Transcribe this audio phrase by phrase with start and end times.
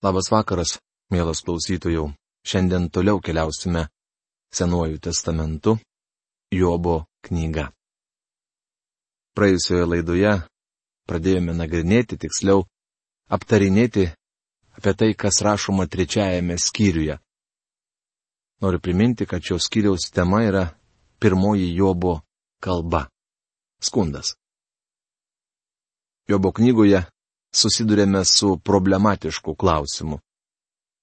[0.00, 0.78] Labas vakaras,
[1.12, 2.06] mielas klausytojų.
[2.40, 3.90] Šiandien toliau keliausime
[4.48, 5.74] Senuoju testamentu,
[6.48, 7.66] Jobo knyga.
[9.36, 10.32] Praėjusioje laidoje
[11.04, 12.64] pradėjome nagrinėti, tiksliau,
[13.28, 14.06] aptarinėti
[14.80, 17.20] apie tai, kas rašoma trečiajame skyriuje.
[18.64, 20.64] Noriu priminti, kad šios skyriaus tema yra
[21.20, 22.22] pirmoji Jobo
[22.64, 23.04] kalba-
[23.86, 24.32] skundas.
[26.24, 27.04] Jobo knygoje
[27.52, 30.20] susidurėme su problematišku klausimu.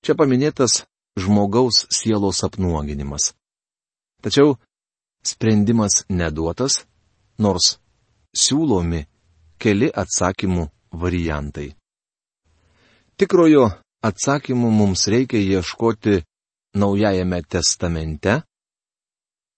[0.04, 0.86] Čia paminėtas
[1.20, 3.34] žmogaus sielos apnuoginimas.
[4.24, 4.56] Tačiau
[5.26, 6.86] sprendimas neduotas,
[7.38, 7.78] nors
[8.36, 9.04] siūlomi
[9.60, 11.74] keli atsakymų variantai.
[13.18, 13.68] Tikrojo
[14.06, 16.22] atsakymų mums reikia ieškoti
[16.78, 18.42] Naujajame testamente,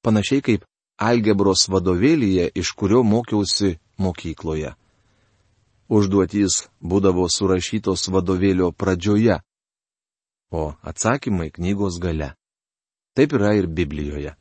[0.06, 0.62] panašiai kaip
[1.04, 4.79] algebros vadovėlyje, iš kurio mokiausi mokykloje
[5.90, 9.40] užduotys būdavo surašytos vadovėlio pradžioje,
[10.52, 12.34] o atsakymai knygos gale.
[13.18, 14.36] Taip yra ir Biblijoje.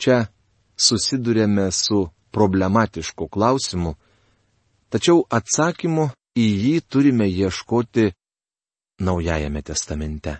[0.00, 0.28] Čia
[0.76, 3.96] susidurėme su problematišku klausimu,
[4.92, 8.10] tačiau atsakymu į jį turime ieškoti
[9.00, 10.34] Naujajame testamente.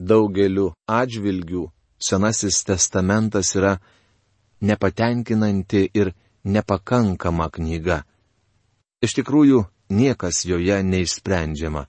[0.00, 1.66] Daugeliu atžvilgių
[2.00, 3.74] Senasis testamentas yra
[4.64, 6.12] nepatenkinanti ir
[6.44, 7.98] nepakankama knyga
[9.04, 11.86] Iš tikrųjų, niekas joje neišsprendžiama.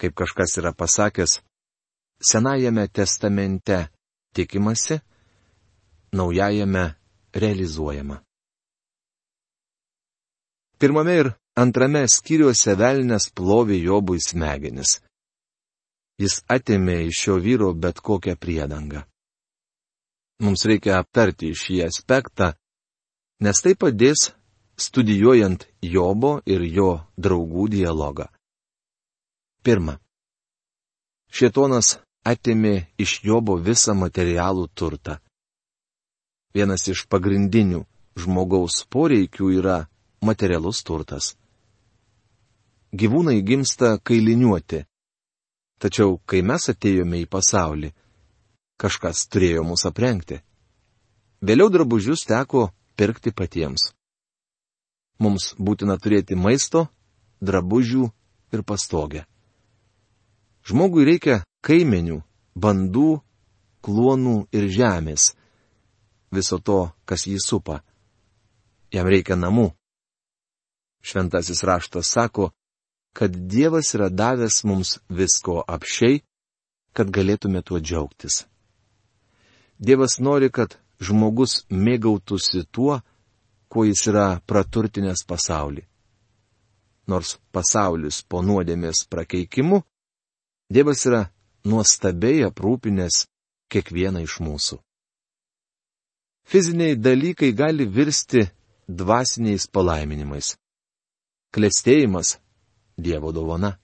[0.00, 1.40] Kaip kažkas yra pasakęs,
[2.24, 3.88] Senajame testamente
[4.32, 5.00] tikimasi,
[6.12, 6.94] naujajame
[7.34, 8.22] realizuojama.
[10.78, 15.00] Pirmame ir antrame skyriuose velnės plovė Jobui smegenis.
[16.18, 19.02] Jis atėmė iš šio vyro bet kokią priedangą.
[20.42, 22.52] Mums reikia aptarti šį aspektą,
[23.42, 24.30] nes tai padės
[24.76, 28.26] studijuojant Jobo ir jo draugų dialogą.
[29.64, 29.98] Pirma.
[31.30, 35.18] Šietonas atėmė iš Jobo visą materialų turtą.
[36.54, 37.84] Vienas iš pagrindinių
[38.18, 39.78] žmogaus poreikių yra
[40.22, 41.34] materialus turtas.
[42.94, 44.84] Gyvūnai gimsta kailiniuoti.
[45.82, 47.90] Tačiau, kai mes atėjome į pasaulį,
[48.78, 50.38] kažkas turėjo mus aprengti.
[51.42, 53.90] Vėliau drabužius teko pirkti patiems.
[55.22, 56.88] Mums būtina turėti maisto,
[57.40, 58.08] drabužių
[58.54, 59.24] ir pastogę.
[60.64, 62.22] Žmogui reikia kaimenių,
[62.56, 63.20] bandų,
[63.84, 65.34] kluonų ir žemės.
[66.34, 67.82] Viso to, kas jį supa.
[68.90, 69.70] Jam reikia namų.
[71.04, 72.50] Šventasis raštas sako,
[73.14, 76.22] kad Dievas yra davęs mums visko apšiai,
[76.96, 78.46] kad galėtume tuo džiaugtis.
[79.78, 83.02] Dievas nori, kad žmogus mėgautųsi tuo,
[83.74, 85.82] kuo jis yra praturtinęs pasaulį.
[87.10, 89.80] Nors pasaulis po nuodėmės prakeikimu,
[90.70, 91.24] Dievas yra
[91.68, 93.24] nuostabiai aprūpinęs
[93.68, 94.78] kiekvieną iš mūsų.
[96.46, 98.44] Fiziniai dalykai gali virsti
[98.88, 100.54] dvasiniais palaiminimais.
[101.52, 102.38] Klestėjimas-
[103.04, 103.74] Dievo dovana.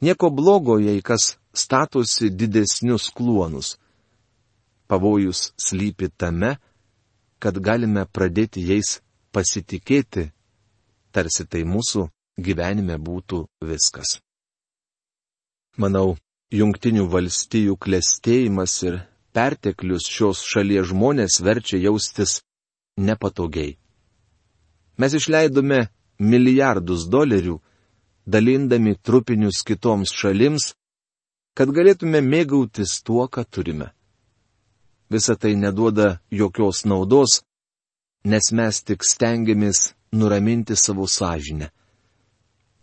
[0.00, 3.76] Nieko blogo, jei kas statosi didesnius kluonus.
[4.88, 6.56] Pavojus slypi tame,
[7.38, 8.98] kad galime pradėti jais
[9.32, 10.28] pasitikėti,
[11.14, 14.18] tarsi tai mūsų gyvenime būtų viskas.
[15.78, 16.16] Manau,
[16.50, 19.00] jungtinių valstijų klėstėjimas ir
[19.34, 22.40] perteklius šios šalies žmonės verčia jaustis
[22.98, 23.76] nepatogiai.
[24.98, 25.84] Mes išleidome
[26.18, 27.60] milijardus dolerių,
[28.26, 30.72] dalindami trupinius kitoms šalims,
[31.54, 33.92] kad galėtume mėgautis tuo, ką turime
[35.10, 37.42] visa tai neduoda jokios naudos,
[38.24, 41.70] nes mes tik stengiamės nuraminti savo sąžinę.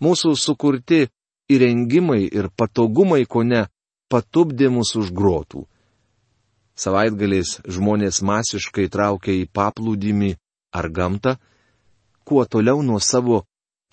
[0.02, 1.06] Mūsų sukurti
[1.50, 3.66] įrengimai ir patogumai ko ne
[4.12, 5.66] patupdė mūsų už grotų.
[6.75, 10.36] Savaitgaliais žmonės masiškai traukia į paplūdimį
[10.75, 11.38] ar gamtą,
[12.28, 13.46] kuo toliau nuo savo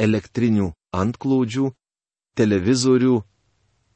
[0.03, 1.71] elektrinių antklodžių,
[2.35, 3.21] televizorių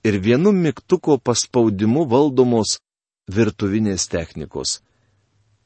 [0.06, 2.79] ir vienu mygtuko paspaudimu valdomos
[3.26, 4.81] virtuvinės technikos.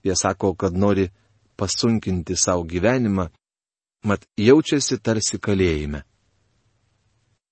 [0.05, 1.11] Jie sako, kad nori
[1.57, 3.29] pasunkinti savo gyvenimą,
[4.09, 6.03] mat jaučiasi tarsi kalėjime.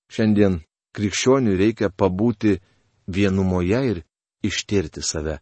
[0.08, 0.62] Šiandien
[0.96, 2.56] krikščioniui reikia pabūti
[3.06, 4.02] vienumoje ir
[4.42, 5.38] ištirti save.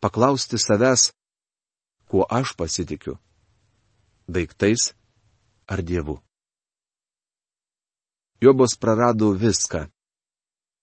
[0.00, 1.10] Paklausti savęs,
[2.08, 3.18] kuo aš pasitikiu-
[4.34, 4.94] daiktais
[5.68, 6.22] ar dievu.
[8.40, 9.88] Jobas prarado viską.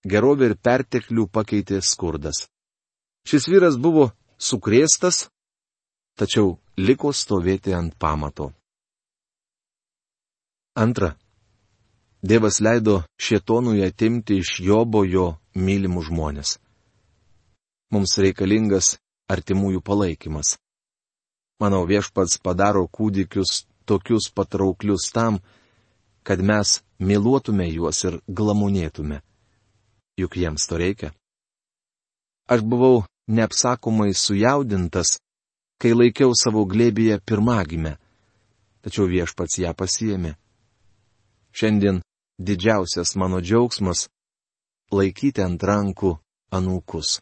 [0.06, 2.46] Gerovė ir perteklių pakeitė skurdas.
[3.26, 5.26] Šis vyras buvo sukrėstas,
[6.14, 8.52] tačiau liko stovėti ant pamato.
[10.78, 11.16] Antra.
[12.22, 16.56] Dievas leido šietonui atimti iš Jobo jo mylimus žmonės.
[17.90, 18.96] Mums reikalingas
[19.30, 20.56] artimųjų palaikymas.
[21.62, 25.40] Manau, viešpats padaro kūdikius tokius patrauklius tam,
[26.22, 29.22] kad mes myluotume juos ir glamonėtume.
[30.20, 31.12] Juk jiems to reikia.
[32.46, 35.18] Aš buvau neapsakomai sujaudintas,
[35.80, 37.96] kai laikiau savo glėbyje pirmagimę,
[38.82, 40.36] tačiau viešpats ją pasiemė.
[41.56, 42.02] Šiandien
[42.38, 44.08] didžiausias mano džiaugsmas-
[44.96, 46.18] laikyti ant rankų
[46.52, 47.20] anūkus.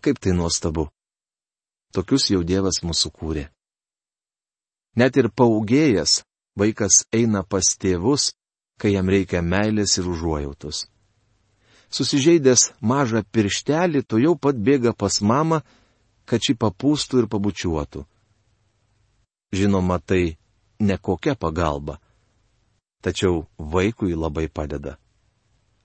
[0.00, 0.88] Kaip tai nuostabu.
[1.92, 3.48] Tokius jau Dievas mūsų kūrė.
[4.96, 6.22] Net ir paugėjęs
[6.58, 8.32] vaikas eina pas tėvus,
[8.78, 10.86] kai jam reikia meilės ir užuojautos.
[11.90, 15.62] Susižeidęs mažą pirštelį, to jau pat bėga pas mamą,
[16.28, 18.04] kad ši papūstų ir pabučiuotų.
[19.56, 20.36] Žinoma, tai
[20.80, 21.96] ne kokia pagalba.
[23.00, 24.98] Tačiau vaikui labai padeda.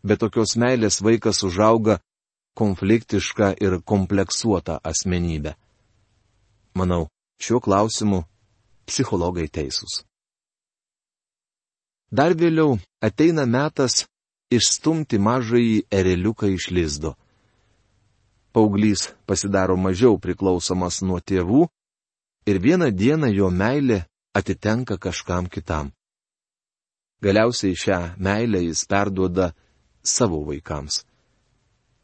[0.03, 2.01] Be tokios meilės vaikas užauga
[2.59, 5.55] konfliktišką ir kompleksuotą asmenybę.
[6.75, 7.07] Manau,
[7.39, 8.25] šiuo klausimu
[8.85, 10.03] psichologai teisūs.
[12.11, 14.03] Dar vėliau ateina metas
[14.57, 17.13] išstumti mažąjį ereliuką iš lizdo.
[18.53, 21.67] Pauglys pasidaro mažiau priklausomas nuo tėvų
[22.49, 24.03] ir vieną dieną jo meilė
[24.37, 25.91] atitenka kažkam kitam.
[27.23, 29.53] Galiausiai šią meilę jis perduoda
[30.03, 31.03] savo vaikams.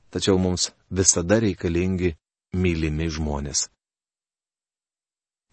[0.09, 2.15] Tačiau mums visada reikalingi
[2.53, 3.67] mylimi žmonės.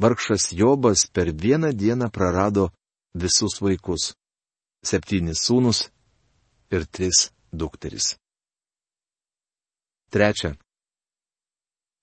[0.01, 2.71] Vargšas Jobas per vieną dieną prarado
[3.15, 4.15] visus vaikus-
[4.89, 5.91] septynis sūnus
[6.71, 8.17] ir tris dukteris.
[10.11, 10.55] Trečia.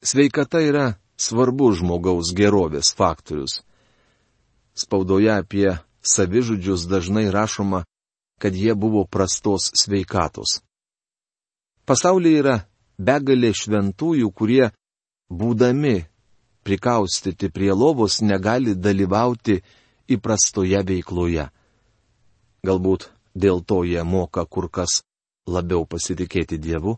[0.04, 3.62] Sveikata yra svarbus žmogaus gerovės faktorius.
[4.76, 7.84] Spaudoje apie savižudžius dažnai rašoma,
[8.42, 10.60] kad jie buvo prastos sveikatos.
[11.88, 12.56] Pasaulyje yra
[13.00, 14.72] begalė šventųjų, kurie,
[15.32, 16.04] būdami
[16.64, 19.60] prikaustyti prie lovos, negali dalyvauti
[20.12, 21.48] įprastoje veikloje.
[22.64, 25.02] Galbūt dėl to jie moka kur kas
[25.48, 26.98] labiau pasitikėti Dievu.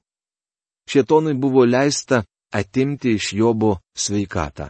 [0.89, 2.23] Šietonui buvo leista
[2.53, 4.69] atimti iš Jobo sveikatą.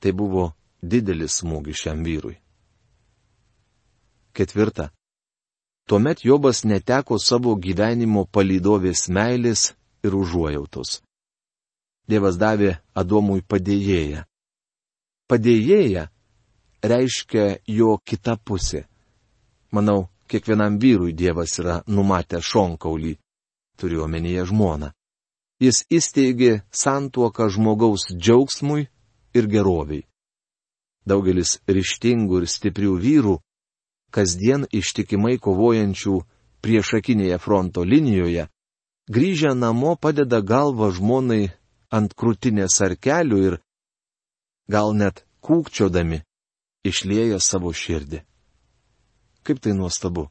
[0.00, 0.52] Tai buvo
[0.82, 2.36] didelis smūgis šiam vyrui.
[4.36, 4.90] Ketvirta.
[5.88, 9.70] Tuomet Jobas neteko savo gyvenimo palydovės meilės
[10.04, 11.00] ir užuojautos.
[12.06, 14.26] Dievas davė Adomui padėjėją.
[15.30, 16.08] Padėjėja
[16.82, 18.84] reiškia jo kita pusė.
[19.74, 23.16] Manau, kiekvienam vyrui Dievas yra numatę šonkaulį,
[23.78, 24.92] turiu omenyje žmoną.
[25.62, 28.88] Jis įsteigė santuoką žmogaus džiaugsmui
[29.38, 30.04] ir geroviai.
[31.06, 33.36] Daugelis ryštingų ir stiprių vyrų,
[34.10, 36.16] kasdien ištikimai kovojančių
[36.64, 38.48] priešakinėje fronto linijoje,
[39.08, 41.44] grįžę namo padeda galvą žmonai
[41.94, 43.58] ant krūtinės arkelių ir
[44.68, 46.22] gal net kūkčiodami
[46.84, 48.22] išlėja savo širdį.
[49.46, 50.26] Kaip tai nuostabu.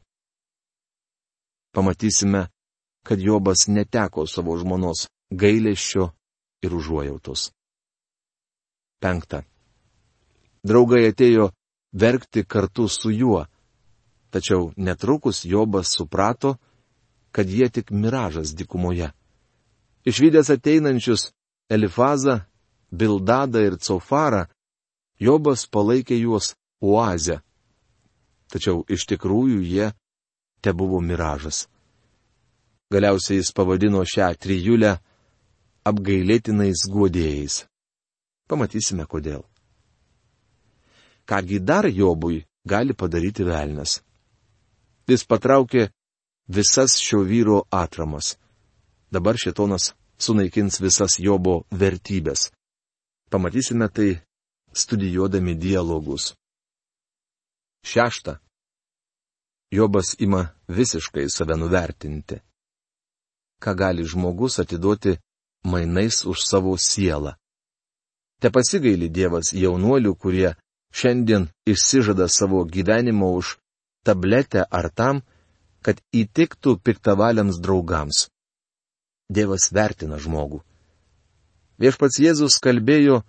[1.72, 2.48] Pamatysime,
[3.02, 6.10] kad Jobas neteko savo žmonos gailėščio
[6.64, 7.46] ir užuojautos.
[9.00, 9.40] Penkta.
[10.68, 11.46] Draugai atėjo
[11.96, 13.46] verkti kartu su juo,
[14.28, 16.58] tačiau netrukus Jobas suprato,
[17.32, 19.08] kad jie tik miražas dikumoje.
[20.04, 21.30] Išvykęs ateinančius
[21.72, 22.42] Elifazą,
[22.92, 24.44] Bildadą ir Cofarą,
[25.16, 26.52] Jobas palaikė juos
[26.84, 27.45] oazę.
[28.52, 29.90] Tačiau iš tikrųjų jie
[30.62, 31.66] te buvo miražas.
[32.92, 34.92] Galiausiai jis pavadino šią trijulę
[35.86, 37.64] apgailėtinais guodėjais.
[38.46, 39.42] Pamatysime kodėl.
[41.26, 44.00] Kągi dar Jobui gali padaryti velnas.
[45.06, 45.88] Jis patraukė
[46.48, 48.36] visas šio vyro atramas.
[49.10, 52.50] Dabar šitonas sunaikins visas Jobo vertybės.
[53.30, 54.20] Pamatysime tai
[54.72, 56.34] studijuodami dialogus.
[57.86, 58.38] Šešta.
[59.70, 62.36] Jobas ima visiškai save nuvertinti.
[63.62, 65.12] Ką gali žmogus atiduoti
[65.64, 67.32] mainais už savo sielą?
[68.40, 70.50] Te pasigaili Dievas jaunuolių, kurie
[70.98, 73.54] šiandien išsižada savo gyvenimo už
[74.02, 75.22] tabletę ar tam,
[75.84, 78.26] kad įtiktų piktavaliams draugams.
[79.30, 80.58] Dievas vertina žmogų.
[81.78, 83.22] Viešpats Jėzus kalbėjo,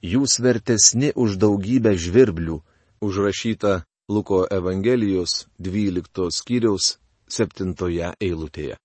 [0.00, 2.62] jūs vertesni už daugybę žvirblių,
[3.02, 7.74] užrašyta Luko Evangelijos 12 skyriaus 7
[8.20, 8.76] eilutėje.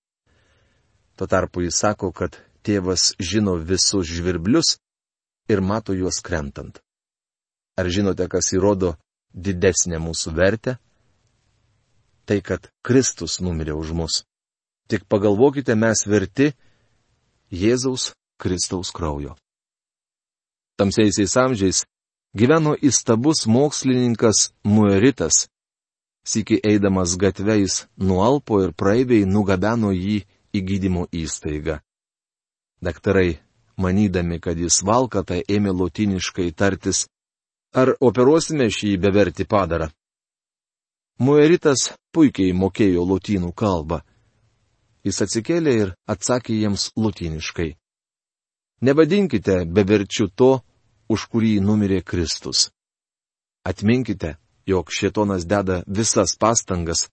[1.16, 4.78] Tuo tarpu jis sako, kad tėvas žino visus žvirblius
[5.48, 6.80] ir mato juos krentant.
[7.78, 8.96] Ar žinote, kas įrodo
[9.34, 10.78] didesnę mūsų vertę?
[12.26, 14.22] Tai, kad Kristus numirė už mus.
[14.90, 16.50] Tik pagalvokite, mes verti
[17.50, 19.36] Jėzaus Kristaus kraujo.
[20.78, 21.84] Tamsiaisiais amžiais
[22.38, 25.48] gyveno įstabus mokslininkas Mueritas.
[26.22, 30.20] Siki eidamas gatvėjais nualpo ir praeiviai nugabeno jį
[30.54, 31.80] į gydymo įstaigą.
[32.84, 33.40] Daktarai,
[33.82, 37.06] manydami, kad jis valkata, ėmė lotiniškai tartis,
[37.74, 39.90] ar operuosime šį bevertį padarą.
[41.18, 44.04] Mueritas puikiai mokėjo lotynų kalbą.
[45.02, 47.72] Jis atsikėlė ir atsakė jiems lotiniškai.
[48.86, 50.60] Nevadinkite beverčiu to,
[51.08, 52.68] už kurį numirė Kristus.
[53.64, 54.36] Atminkite,
[54.66, 57.08] jog šitonas deda visas pastangas,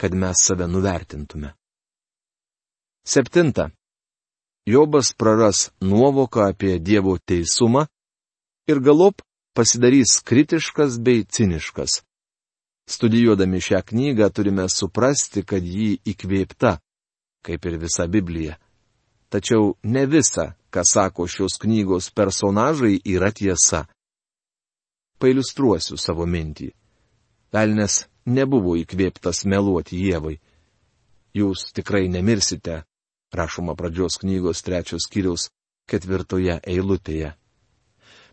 [0.00, 1.52] kad mes save nuvertintume.
[3.04, 3.70] Septinta.
[4.66, 7.86] Jobas praras nuovoką apie Dievo teisumą
[8.68, 9.22] ir galop
[9.56, 12.02] pasidarys kritiškas bei ciniškas.
[12.88, 16.78] Studijuodami šią knygą turime suprasti, kad ji įkvėpta,
[17.44, 18.58] kaip ir visa Biblija.
[19.32, 23.86] Tačiau ne visa, ką sako šios knygos personažai, yra tiesa.
[25.18, 26.70] Pailustruosiu savo mintį.
[27.52, 30.36] Velnes nebuvo įkvėptas meluoti Jėvai.
[31.34, 32.82] Jūs tikrai nemirsite,
[33.32, 35.48] rašoma pradžios knygos trečios kiriaus
[35.88, 37.34] ketvirtoje eilutėje.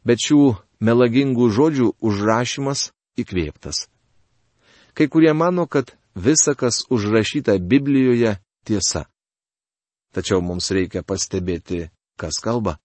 [0.05, 3.87] Bet šių melagingų žodžių užrašymas įkvėptas.
[4.95, 9.05] Kai kurie mano, kad visa, kas užrašyta Biblijoje, tiesa.
[10.15, 12.77] Tačiau mums reikia pastebėti kas kalba.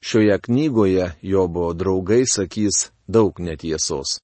[0.00, 4.20] Šioje knygoje Jobo draugai sakys daug netiesos.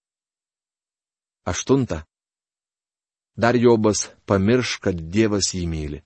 [1.44, 2.04] Aštunta.
[3.36, 6.00] Dar Jobas pamirš, kad Dievas jį myli.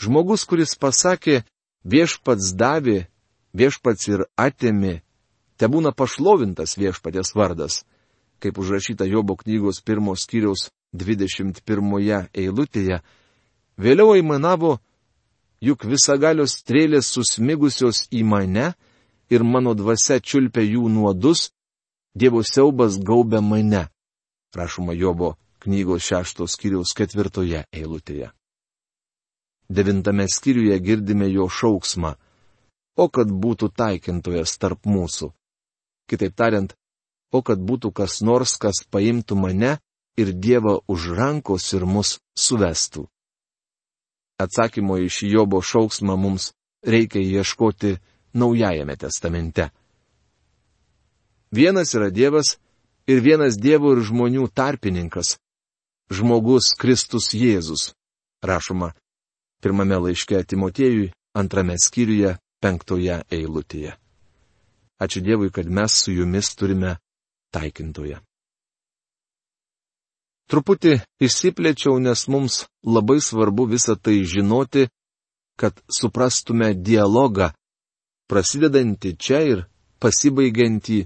[0.00, 1.42] Žmogus, kuris pasakė,
[1.84, 3.06] viešpats davė,
[3.52, 5.02] viešpats ir atėmė,
[5.60, 7.82] te būna pašlovintas viešpatės vardas,
[8.40, 11.60] kaip užrašyta Jobo knygos pirmos skyriaus 21
[12.32, 13.02] eilutėje,
[13.76, 14.78] vėliau aimanavo,
[15.62, 18.72] juk visagalios strėlės susmigusios į mane
[19.30, 21.50] ir mano dvasia čiulpia jų nuodus,
[22.12, 23.86] Dievo siaubas gaubia mane.
[24.52, 25.30] Rašoma Jobo
[25.64, 28.28] knygos šeštos skyriaus ketvirtoje eilutėje.
[29.72, 32.10] Devintame skyriuje girdime jo šauksmą.
[33.00, 35.30] O kad būtų taikintojas tarp mūsų.
[36.10, 36.74] Kitaip tariant,
[37.32, 39.78] o kad būtų kas nors, kas paimtų mane
[40.20, 43.06] ir Dievą už rankos ir mus suvestų.
[44.38, 47.96] Atsakymo iš Jobo šauksmą mums reikia ieškoti
[48.32, 49.68] Naujajame testamente.
[51.50, 52.56] Vienas yra Dievas
[53.06, 55.36] ir vienas Dievo ir žmonių tarpininkas-
[56.16, 57.92] žmogus Kristus Jėzus,
[58.42, 58.92] rašoma
[59.60, 63.92] pirmame laiške Timotiejui, antrame skyriuje, penktoje eilutėje.
[65.02, 66.96] Ačiū Dievui, kad mes su jumis turime
[67.50, 68.20] taikintoje.
[70.52, 74.90] Truputį išsiplėčiau, nes mums labai svarbu visą tai žinoti,
[75.56, 77.54] kad suprastume dialogą,
[78.28, 79.62] prasidedantį čia ir
[80.02, 80.98] pasibaigiantį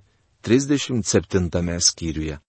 [0.43, 2.41] 37 skyriuje.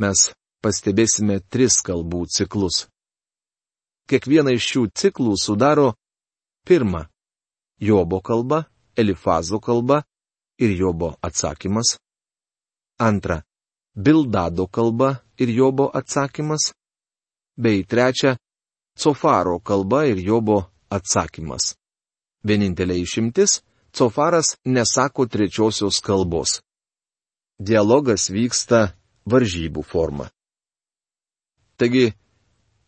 [0.00, 0.22] Mes
[0.64, 2.86] pastebėsime tris kalbų ciklus.
[4.08, 5.92] Kiekvieną iš šių ciklų sudaro
[6.64, 7.04] pirmą-
[7.88, 8.64] Jobo kalba,
[8.96, 10.04] Elifazo kalba
[10.56, 11.98] ir Jobo atsakymas.
[12.98, 13.42] Antra
[13.92, 16.72] Bildado kalba ir Jobo atsakymas,
[17.56, 18.36] bei trečia-
[19.00, 21.74] Cofaro kalba ir Jobo atsakymas.
[22.44, 23.62] Vienintelė išimtis-
[23.96, 26.60] Cofaras nesako trečiosios kalbos.
[27.58, 28.92] Dialogas vyksta
[29.24, 30.28] varžybų forma.
[31.76, 32.12] Taigi,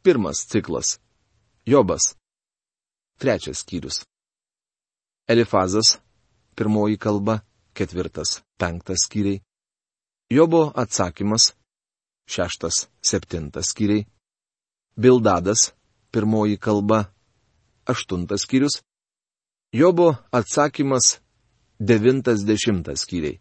[0.03, 0.99] pirmas ciklas-
[1.73, 2.15] Jobas.
[3.19, 4.05] Trečias skyrius.
[5.29, 5.99] Elifazas-
[6.57, 7.41] pirmoji kalba,
[7.75, 9.41] ketvirtas, penktas skyriai.
[10.31, 11.53] Jobo atsakymas-
[12.29, 14.07] šeštas, septintas skyriai.
[14.97, 15.73] Bildadas-
[16.13, 17.05] pirmoji kalba-
[17.93, 18.83] aštuntas skyrius.
[19.73, 21.21] Jobo atsakymas-
[21.89, 23.41] devintas, dešimtas skyriai.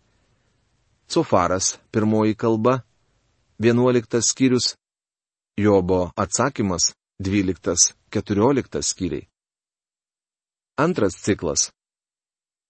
[1.07, 2.81] Cofaras- pirmoji kalba-
[3.63, 4.75] vienuoliktas skyrius.
[5.57, 6.93] Jobo atsakymas-
[7.25, 9.27] dvyliktas, keturioliktas skyriai.
[10.77, 11.71] Antras ciklas.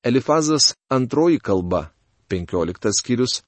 [0.03, 1.91] Elifazas- antroji kalba-
[2.29, 3.43] penkioliktas skyrius.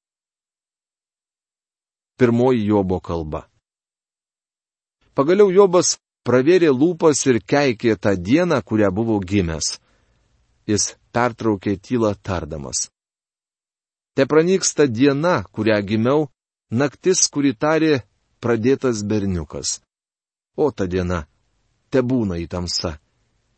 [2.17, 3.45] Pirmoji Jobo kalba.
[5.13, 9.77] Pagaliau Jobas pravėrė lūpas ir keikė tą dieną, kurią buvo gimęs.
[10.65, 12.89] Jis pertraukė tylą tardamas.
[14.17, 16.27] Te pranyksta diena, kurią gimiau,
[16.73, 18.01] naktis, kuri tarė
[18.41, 19.79] pradėtas berniukas.
[20.57, 21.27] O ta diena,
[21.89, 22.97] te būna į tamsa.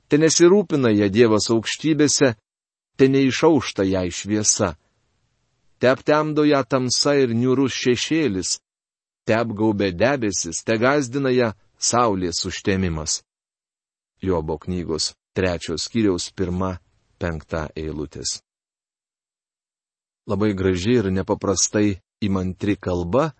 [0.10, 2.34] Te nesirūpina ją Dievas aukštybėse,
[2.98, 4.74] te neišaušta ją šviesa.
[5.80, 8.58] Te aptemdo ją tamsa ir niurus šešėlis,
[9.26, 13.22] te apgaubė debesis, te gazdina ją saulės užtemimas.
[14.20, 16.74] Jobo knygos trečios skyriaus pirma,
[17.20, 18.42] penkta eilutės.
[20.28, 23.32] Labai graži ir nepaprastai įmantri kalba,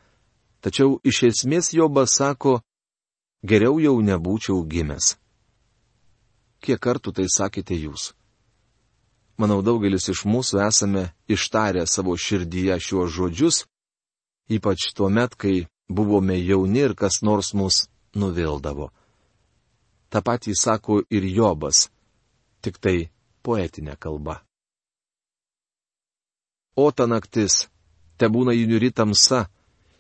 [0.64, 2.60] tačiau iš esmės Jobas sako,
[3.44, 5.16] geriau jau nebūčiau gimęs.
[6.60, 8.14] Kiek kartų tai sakėte jūs?
[9.40, 13.64] Manau, daugelis iš mūsų esame ištarę savo širdyje šiuos žodžius,
[14.52, 18.90] ypač tuo met, kai buvome jauni ir kas nors mus nuvildavo.
[20.10, 21.88] Ta patį sako ir Jobas,
[22.60, 23.10] tik tai
[23.46, 24.42] poetinė kalba.
[26.76, 27.70] O ta naktis,
[28.18, 29.48] te būna įniuri tamsa,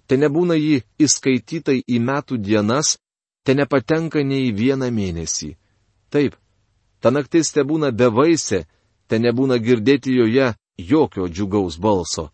[0.08, 2.98] te nebūna jį įskaitytai į metų dienas,
[3.50, 5.56] te nepatenka nei vieną mėnesį.
[6.14, 6.36] Taip,
[7.02, 8.60] ta naktis te būna bevaisė,
[9.10, 12.28] te nebūna girdėti joje jokio džiugaus balso.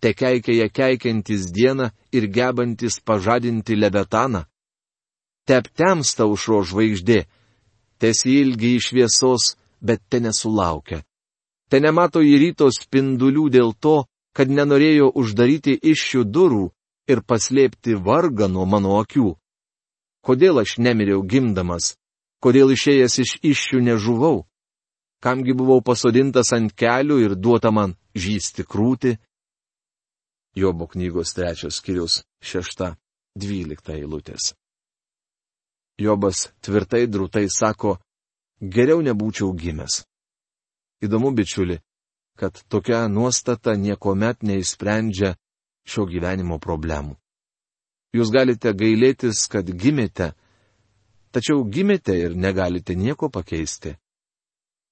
[0.00, 4.46] Te keikia ją keikiantis dieną ir gebantis pažadinti lebetaną.
[5.44, 7.18] Te aptemsta užro žvaigždė,
[8.00, 9.50] te silgi iš šviesos,
[9.84, 11.02] bet te nesulaukia.
[11.68, 16.64] Te nemato į ryto spindulių dėl to, kad nenorėjo uždaryti iššių durų
[17.12, 19.36] ir paslėpti vargą nuo mano akių.
[20.26, 21.94] Kodėl aš nemiriau gimdamas?
[22.44, 24.44] Kodėl išėjęs iš iššių nežuvau?
[25.20, 29.18] Kamgi buvau pasodintas ant kelių ir duota man žysti krūti?
[30.56, 32.94] Jobo knygos trečios skiriaus šešta,
[33.36, 34.54] dvylikta eilutės.
[36.00, 37.98] Jobas tvirtai drūtai sako,
[38.60, 40.00] geriau nebūčiau gimęs.
[41.04, 41.76] Įdomu, bičiuli,
[42.40, 45.36] kad tokia nuostata niekuomet neįsprendžia
[45.84, 47.19] šio gyvenimo problemų.
[48.16, 50.32] Jūs galite gailėtis, kad gimėte,
[51.30, 53.94] tačiau gimėte ir negalite nieko pakeisti.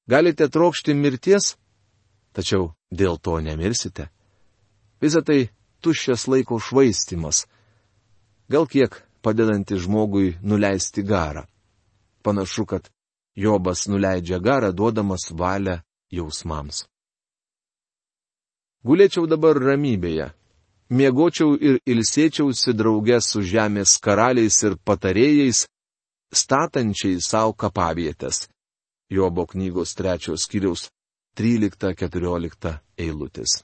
[0.08, 1.56] Galite trokšti mirties,
[2.32, 4.08] tačiau dėl to nemirsite.
[5.02, 5.50] Visą tai
[5.82, 7.46] tuščias laiko švaistimas.
[8.48, 11.44] Gal kiek padedanti žmogui nuleisti garą.
[12.22, 12.88] Panašu, kad
[13.38, 15.78] Jobas nuleidžia garą, duodamas valią
[16.10, 16.86] jausmams.
[18.82, 20.32] Gulėčiau dabar ramybėje,
[20.90, 25.66] miegočiau ir ilsėčiausi draugė su žemės karaliais ir patarėjais,
[26.32, 28.48] statančiai savo kapavietės.
[29.08, 30.88] Jobo knygos trečios skyriaus
[31.40, 33.62] 13-14 eilutės.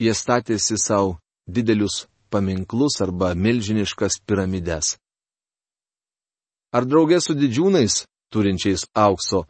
[0.00, 4.96] Jie statėsi savo didelius paminklus arba milžiniškas piramides.
[6.76, 9.46] Ar draugė su didžiūnais, turinčiais aukso,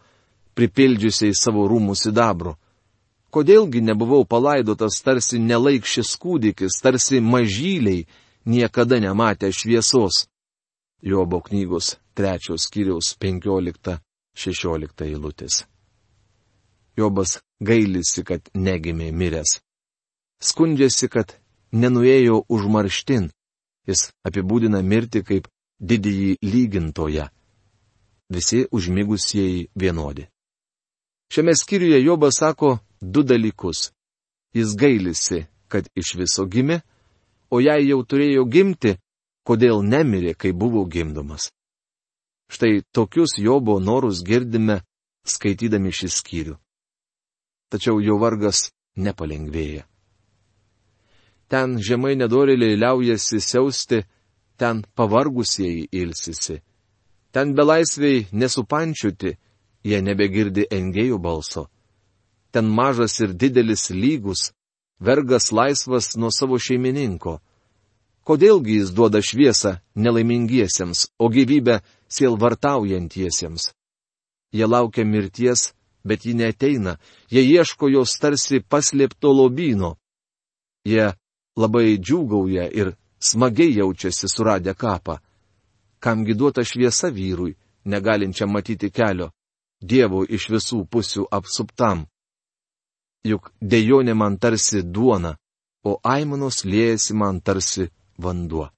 [0.55, 2.55] pripildžiusiais savo rūmų sidabru,
[3.35, 8.07] kodėlgi nebuvau palaidotas tarsi nelaikšis kūdikis, tarsi mažyliai,
[8.47, 10.27] niekada nematę šviesos.
[11.03, 15.65] Jobo knygos trečios skyriaus 15-16 eilutės.
[16.97, 19.59] Jobas gailisi, kad negimė miręs.
[20.41, 21.37] Skundžiasi, kad
[21.73, 23.29] nenuėjo užmarštin.
[23.87, 27.29] Jis apibūdina mirtį kaip didįjį lygintoją.
[28.33, 30.27] Visi užmigusieji vienodi.
[31.31, 33.93] Šiame skyriuje Jobas sako, du dalykus.
[34.55, 36.81] Jis gailisi, kad iš viso gimė,
[37.51, 38.97] o jei jau turėjo gimti,
[39.47, 41.51] kodėl nemirė, kai buvo gimdomas.
[42.49, 44.81] Štai tokius Jobo norus girdime,
[45.27, 46.57] skaitydami šį skyrių.
[47.71, 49.85] Tačiau jo vargas nepalengvėja.
[51.51, 54.03] Ten žemai nedorėliai liaujasi siausti,
[54.59, 56.61] ten pavargusieji ilsisi.
[57.31, 59.37] Ten belaisviai nesupančiuti,
[59.85, 61.67] jie nebegirdi engėjų balso
[62.51, 64.53] ten mažas ir didelis lygus,
[65.01, 67.39] vergas laisvas nuo savo šeimininko.
[68.27, 71.81] Kodėlgi jis duoda šviesą nelaimingiesiems, o gyvybę
[72.11, 73.71] sielvartaujantiesiems?
[74.53, 75.73] Jie laukia mirties,
[76.05, 76.97] bet ji neteina,
[77.31, 79.95] jie ieško jos tarsi paslėpto lobino.
[80.87, 81.13] Jie
[81.57, 85.19] labai džiūgauja ir smagiai jaučiasi suradę kapą.
[86.03, 89.31] Kamgi duota šviesa vyrui, negalinčiam matyti kelio,
[89.81, 92.07] Dievo iš visų pusių apsuptam.
[93.27, 95.37] Juk dejonė man tarsi duona,
[95.89, 97.91] o aimanos liejasi man tarsi
[98.23, 98.71] vanduo.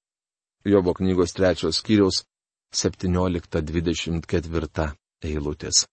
[0.65, 2.25] Jobo knygos trečios skyriaus
[2.73, 4.93] 17-24
[5.25, 5.87] eilutės.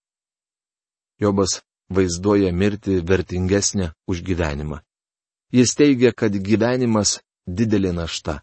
[1.20, 4.80] Jobas vaizduoja mirtį vertingesnę už gyvenimą.
[5.52, 8.42] Jis teigia, kad gyvenimas didelė našta.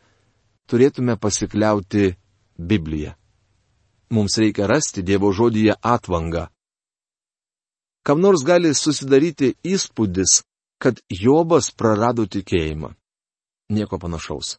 [0.70, 2.14] turėtume pasikliauti
[2.58, 3.14] Bibliją.
[4.11, 6.48] Mums reikia rasti Dievo žodyje atvangą.
[8.08, 10.38] Kam nors gali susidaryti įspūdis,
[10.80, 12.94] kad Jobas prarado tikėjimą.
[13.68, 14.54] Nieko panašaus.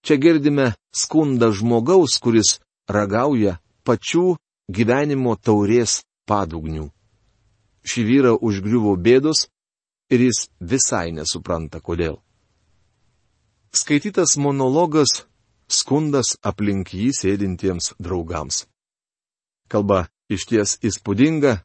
[0.00, 2.54] Čia girdime skundą žmogaus, kuris
[2.88, 4.38] ragauja pačių
[4.72, 6.86] gyvenimo taurės padugnių.
[7.84, 9.44] Šį vyrą užgriuvo bėdos
[10.08, 12.16] ir jis visai nesupranta kodėl.
[13.76, 15.26] Skaitytas monologas-
[15.78, 18.64] skundas aplink jį sėdintiems draugams.
[19.68, 21.60] Kalba išties įspūdinga,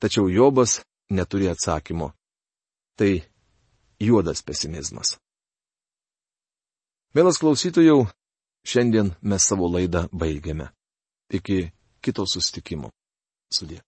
[0.00, 0.80] tačiau Jobas
[1.10, 2.12] neturi atsakymo.
[2.96, 3.12] Tai
[4.00, 5.16] juodas pesimizmas.
[7.14, 8.06] Mielas klausytojų,
[8.66, 10.70] šiandien mes savo laidą baigiame.
[11.32, 11.58] Iki
[12.04, 12.90] kito sustikimo.
[13.52, 13.80] Sudė.